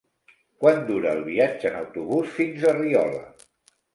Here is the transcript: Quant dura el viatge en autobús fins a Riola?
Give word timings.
Quant 0.63 0.79
dura 0.87 1.11
el 1.17 1.21
viatge 1.27 1.69
en 1.71 1.77
autobús 1.81 2.33
fins 2.39 2.65
a 2.71 2.75
Riola? 2.79 3.23